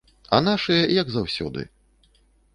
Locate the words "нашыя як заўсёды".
0.47-1.69